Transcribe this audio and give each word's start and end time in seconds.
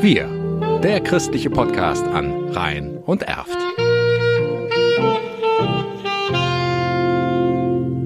Wir, 0.00 0.28
der 0.84 1.00
christliche 1.00 1.50
Podcast 1.50 2.04
an 2.04 2.50
Rhein 2.50 2.98
und 2.98 3.24
Erft. 3.24 3.58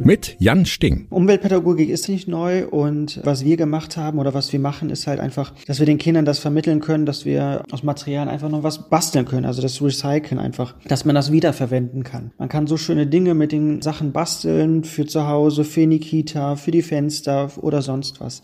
Mit 0.02 0.36
Jan 0.38 0.64
Sting. 0.64 1.06
Umweltpädagogik 1.10 1.90
ist 1.90 2.08
nicht 2.08 2.28
neu 2.28 2.66
und 2.66 3.20
was 3.24 3.44
wir 3.44 3.58
gemacht 3.58 3.98
haben 3.98 4.18
oder 4.18 4.32
was 4.32 4.54
wir 4.54 4.58
machen, 4.58 4.88
ist 4.88 5.06
halt 5.06 5.20
einfach, 5.20 5.52
dass 5.66 5.80
wir 5.80 5.86
den 5.86 5.98
Kindern 5.98 6.24
das 6.24 6.38
vermitteln 6.38 6.80
können, 6.80 7.04
dass 7.04 7.26
wir 7.26 7.62
aus 7.70 7.82
Materialien 7.82 8.30
einfach 8.30 8.48
noch 8.48 8.62
was 8.62 8.88
basteln 8.88 9.26
können, 9.26 9.44
also 9.44 9.60
das 9.60 9.82
Recyceln 9.82 10.38
einfach, 10.38 10.74
dass 10.88 11.04
man 11.04 11.14
das 11.14 11.30
wiederverwenden 11.30 12.04
kann. 12.04 12.32
Man 12.38 12.48
kann 12.48 12.66
so 12.66 12.78
schöne 12.78 13.06
Dinge 13.06 13.34
mit 13.34 13.52
den 13.52 13.82
Sachen 13.82 14.12
basteln 14.12 14.84
für 14.84 15.04
zu 15.04 15.28
Hause, 15.28 15.62
für 15.62 15.86
die 15.86 16.00
Kita, 16.00 16.56
für 16.56 16.70
die 16.70 16.82
Fenster 16.82 17.50
oder 17.58 17.82
sonst 17.82 18.18
was. 18.18 18.40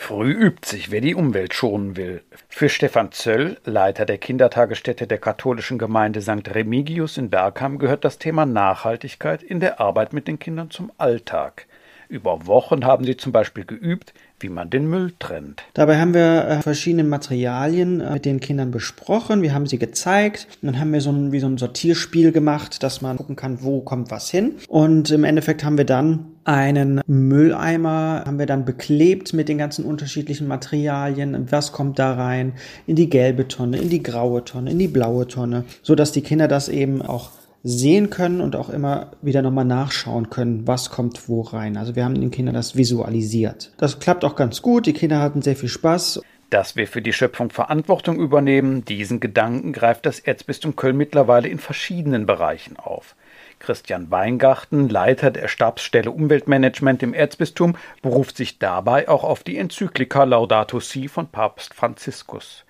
Früh 0.00 0.30
übt 0.30 0.66
sich, 0.66 0.90
wer 0.90 1.00
die 1.00 1.16
Umwelt 1.16 1.52
schonen 1.52 1.96
will. 1.96 2.22
Für 2.48 2.68
Stefan 2.68 3.10
Zöll, 3.10 3.58
Leiter 3.64 4.06
der 4.06 4.16
Kindertagesstätte 4.16 5.08
der 5.08 5.18
katholischen 5.18 5.76
Gemeinde 5.76 6.22
St. 6.22 6.54
Remigius 6.54 7.18
in 7.18 7.30
Bergham, 7.30 7.78
gehört 7.78 8.04
das 8.04 8.16
Thema 8.16 8.46
Nachhaltigkeit 8.46 9.42
in 9.42 9.58
der 9.58 9.80
Arbeit 9.80 10.12
mit 10.12 10.28
den 10.28 10.38
Kindern 10.38 10.70
zum 10.70 10.92
Alltag. 10.98 11.66
Über 12.08 12.46
Wochen 12.46 12.86
haben 12.86 13.04
sie 13.04 13.18
zum 13.18 13.32
Beispiel 13.32 13.66
geübt, 13.66 14.14
wie 14.40 14.48
man 14.48 14.70
den 14.70 14.88
Müll 14.88 15.12
trennt. 15.18 15.62
Dabei 15.74 16.00
haben 16.00 16.14
wir 16.14 16.48
äh, 16.48 16.62
verschiedene 16.62 17.04
Materialien 17.04 18.00
äh, 18.00 18.14
mit 18.14 18.24
den 18.24 18.40
Kindern 18.40 18.70
besprochen. 18.70 19.42
Wir 19.42 19.52
haben 19.52 19.66
sie 19.66 19.78
gezeigt. 19.78 20.48
Dann 20.62 20.80
haben 20.80 20.92
wir 20.92 21.02
so 21.02 21.10
ein, 21.10 21.32
wie 21.32 21.40
so 21.40 21.46
ein 21.46 21.58
Sortierspiel 21.58 22.32
gemacht, 22.32 22.82
dass 22.82 23.02
man 23.02 23.18
gucken 23.18 23.36
kann, 23.36 23.62
wo 23.62 23.80
kommt 23.80 24.10
was 24.10 24.30
hin. 24.30 24.54
Und 24.68 25.10
im 25.10 25.24
Endeffekt 25.24 25.64
haben 25.64 25.76
wir 25.76 25.84
dann 25.84 26.32
einen 26.48 27.02
Mülleimer 27.06 28.22
haben 28.24 28.38
wir 28.38 28.46
dann 28.46 28.64
beklebt 28.64 29.34
mit 29.34 29.50
den 29.50 29.58
ganzen 29.58 29.84
unterschiedlichen 29.84 30.48
Materialien. 30.48 31.46
Was 31.50 31.72
kommt 31.72 31.98
da 31.98 32.14
rein? 32.14 32.54
In 32.86 32.96
die 32.96 33.10
gelbe 33.10 33.48
Tonne, 33.48 33.76
in 33.76 33.90
die 33.90 34.02
graue 34.02 34.42
Tonne, 34.44 34.70
in 34.70 34.78
die 34.78 34.88
blaue 34.88 35.28
Tonne, 35.28 35.64
so 35.82 35.94
dass 35.94 36.10
die 36.10 36.22
Kinder 36.22 36.48
das 36.48 36.70
eben 36.70 37.02
auch 37.02 37.32
sehen 37.62 38.10
können 38.10 38.40
und 38.40 38.56
auch 38.56 38.70
immer 38.70 39.10
wieder 39.20 39.42
nochmal 39.42 39.64
nachschauen 39.64 40.30
können, 40.30 40.66
was 40.66 40.90
kommt 40.90 41.28
wo 41.28 41.42
rein. 41.42 41.76
Also 41.76 41.96
wir 41.96 42.04
haben 42.04 42.20
den 42.20 42.30
Kindern 42.30 42.54
das 42.54 42.76
visualisiert. 42.76 43.72
Das 43.78 43.98
klappt 43.98 44.24
auch 44.24 44.36
ganz 44.36 44.62
gut. 44.62 44.86
Die 44.86 44.92
Kinder 44.92 45.20
hatten 45.20 45.42
sehr 45.42 45.56
viel 45.56 45.68
Spaß. 45.68 46.20
Dass 46.50 46.76
wir 46.76 46.86
für 46.86 47.02
die 47.02 47.12
Schöpfung 47.12 47.50
Verantwortung 47.50 48.18
übernehmen, 48.20 48.84
diesen 48.84 49.20
Gedanken 49.20 49.74
greift 49.74 50.06
das 50.06 50.18
Erzbistum 50.18 50.76
Köln 50.76 50.96
mittlerweile 50.96 51.48
in 51.48 51.58
verschiedenen 51.58 52.24
Bereichen 52.24 52.78
auf. 52.78 53.16
Christian 53.58 54.10
Weingarten, 54.10 54.88
Leiter 54.88 55.30
der 55.30 55.48
Stabsstelle 55.48 56.10
Umweltmanagement 56.10 57.02
im 57.02 57.12
Erzbistum, 57.12 57.76
beruft 58.00 58.36
sich 58.36 58.58
dabei 58.58 59.08
auch 59.08 59.24
auf 59.24 59.42
die 59.42 59.58
Enzyklika 59.58 60.24
Laudato 60.24 60.80
Si 60.80 61.08
von 61.08 61.26
Papst 61.26 61.74
Franziskus. 61.74 62.64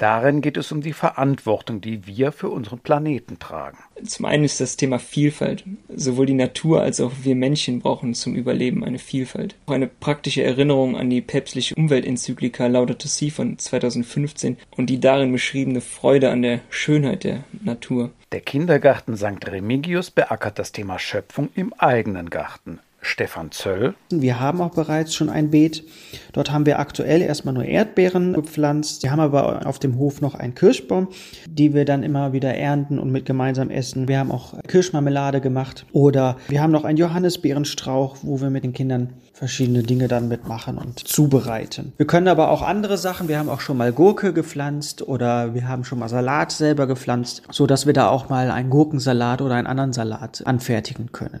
Darin 0.00 0.40
geht 0.40 0.56
es 0.56 0.72
um 0.72 0.80
die 0.80 0.94
Verantwortung, 0.94 1.82
die 1.82 2.06
wir 2.06 2.32
für 2.32 2.48
unseren 2.48 2.78
Planeten 2.78 3.38
tragen. 3.38 3.76
Zum 4.02 4.24
einen 4.24 4.44
ist 4.44 4.58
das 4.58 4.78
Thema 4.78 4.98
Vielfalt. 4.98 5.62
Sowohl 5.94 6.24
die 6.24 6.32
Natur 6.32 6.80
als 6.80 7.02
auch 7.02 7.12
wir 7.22 7.34
Menschen 7.34 7.80
brauchen 7.80 8.14
zum 8.14 8.34
Überleben 8.34 8.82
eine 8.82 8.98
Vielfalt. 8.98 9.56
Auch 9.66 9.74
eine 9.74 9.88
praktische 9.88 10.42
Erinnerung 10.42 10.96
an 10.96 11.10
die 11.10 11.20
päpstliche 11.20 11.74
Umweltenzyklika 11.74 12.66
Laudato 12.66 13.08
Si 13.08 13.30
von 13.30 13.58
2015 13.58 14.56
und 14.74 14.88
die 14.88 15.00
darin 15.00 15.32
beschriebene 15.32 15.82
Freude 15.82 16.30
an 16.30 16.40
der 16.40 16.60
Schönheit 16.70 17.24
der 17.24 17.44
Natur. 17.62 18.10
Der 18.32 18.40
Kindergarten 18.40 19.18
St. 19.18 19.46
Remigius 19.46 20.10
beackert 20.10 20.58
das 20.58 20.72
Thema 20.72 20.98
Schöpfung 20.98 21.50
im 21.54 21.74
eigenen 21.74 22.30
Garten. 22.30 22.78
Stefan 23.02 23.50
Zöll. 23.50 23.94
Wir 24.10 24.40
haben 24.40 24.60
auch 24.60 24.72
bereits 24.72 25.14
schon 25.14 25.30
ein 25.30 25.50
Beet. 25.50 25.84
Dort 26.32 26.52
haben 26.52 26.66
wir 26.66 26.78
aktuell 26.78 27.22
erstmal 27.22 27.54
nur 27.54 27.64
Erdbeeren 27.64 28.34
gepflanzt. 28.34 29.02
Wir 29.02 29.10
haben 29.10 29.20
aber 29.20 29.66
auf 29.66 29.78
dem 29.78 29.98
Hof 29.98 30.20
noch 30.20 30.34
einen 30.34 30.54
Kirschbaum, 30.54 31.08
die 31.46 31.72
wir 31.72 31.84
dann 31.84 32.02
immer 32.02 32.32
wieder 32.32 32.54
ernten 32.54 32.98
und 32.98 33.10
mit 33.10 33.24
gemeinsam 33.24 33.70
essen. 33.70 34.08
Wir 34.08 34.18
haben 34.18 34.30
auch 34.30 34.54
Kirschmarmelade 34.68 35.40
gemacht 35.40 35.86
oder 35.92 36.36
wir 36.48 36.62
haben 36.62 36.72
noch 36.72 36.84
einen 36.84 36.98
Johannisbeerenstrauch, 36.98 38.18
wo 38.22 38.40
wir 38.40 38.50
mit 38.50 38.64
den 38.64 38.72
Kindern 38.72 39.14
verschiedene 39.32 39.82
Dinge 39.82 40.06
dann 40.06 40.28
mitmachen 40.28 40.76
und 40.76 40.98
zubereiten. 40.98 41.94
Wir 41.96 42.06
können 42.06 42.28
aber 42.28 42.50
auch 42.50 42.60
andere 42.60 42.98
Sachen. 42.98 43.28
Wir 43.28 43.38
haben 43.38 43.48
auch 43.48 43.60
schon 43.60 43.78
mal 43.78 43.90
Gurke 43.90 44.34
gepflanzt 44.34 45.00
oder 45.00 45.54
wir 45.54 45.66
haben 45.66 45.84
schon 45.84 45.98
mal 45.98 46.08
Salat 46.10 46.52
selber 46.52 46.86
gepflanzt, 46.86 47.42
so 47.50 47.66
dass 47.66 47.86
wir 47.86 47.94
da 47.94 48.08
auch 48.08 48.28
mal 48.28 48.50
einen 48.50 48.68
Gurkensalat 48.68 49.40
oder 49.40 49.54
einen 49.54 49.66
anderen 49.66 49.94
Salat 49.94 50.42
anfertigen 50.44 51.12
können. 51.12 51.40